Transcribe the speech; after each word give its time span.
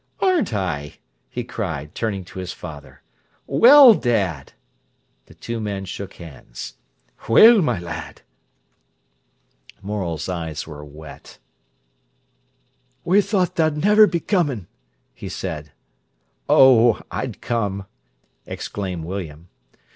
"Aren't 0.19 0.51
I!" 0.51 0.95
he 1.29 1.43
cried, 1.43 1.93
turning 1.93 2.23
to 2.25 2.39
his 2.39 2.53
father. 2.53 3.03
"Well, 3.45 3.93
dad!" 3.93 4.53
The 5.27 5.35
two 5.35 5.59
men 5.59 5.85
shook 5.85 6.13
hands. 6.15 6.73
"Well, 7.29 7.61
my 7.61 7.77
lad!" 7.77 8.23
Morel's 9.83 10.27
eyes 10.27 10.65
were 10.65 10.83
wet. 10.83 11.37
"We 13.03 13.21
thought 13.21 13.53
tha'd 13.57 13.77
niver 13.77 14.07
be 14.07 14.19
commin'," 14.21 14.65
he 15.13 15.29
said. 15.29 15.71
"Oh, 16.49 17.01
I'd 17.11 17.39
come!" 17.39 17.85
exclaimed 18.47 19.05
William. 19.05 19.49